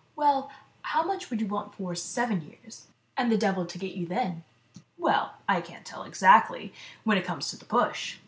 [0.14, 0.50] "Well,
[0.82, 4.44] how much do you want for seven years, and the devil to get you then?"
[4.98, 8.18] "Well, I can't tell exactly, when it comes to the push."